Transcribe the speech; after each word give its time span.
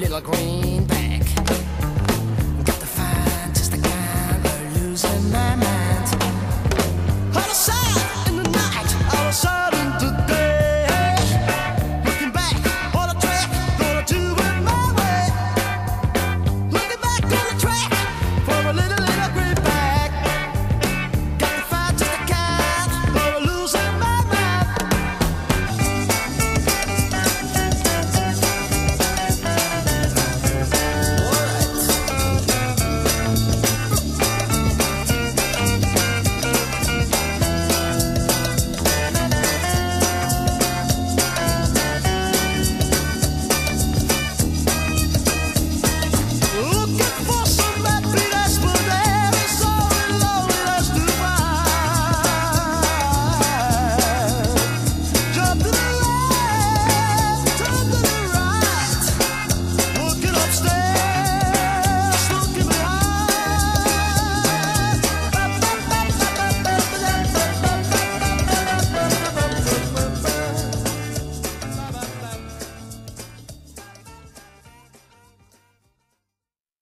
little 0.00 0.20
green 0.22 0.84
bag, 0.86 1.22
Got 2.64 2.80
to 2.80 2.86
find 2.86 3.54
just 3.54 3.70
the 3.70 3.76
kind 3.76 4.46
of 4.46 4.76
losing 4.80 5.30
my 5.30 5.54
mind. 5.56 6.08
Heard 7.34 7.50
a 7.50 7.54
sound 7.54 8.28
in 8.28 8.36
the 8.42 8.48
night, 8.48 8.90
all 9.12 9.20
of 9.20 9.28
a 9.28 9.32
sudden 9.32 9.98
today. 10.00 11.16
Looking 12.06 12.30
back 12.30 12.56
on 12.96 13.14
a 13.14 13.20
track, 13.20 13.50
gonna 13.78 14.02
do 14.06 14.32
it 14.32 14.62
my 14.62 14.94
way. 14.96 15.22
Looking 16.70 17.00
back 17.02 17.22